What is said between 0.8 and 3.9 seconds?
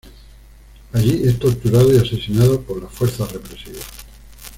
Allí es torturado y asesinado por las fuerzas represivas.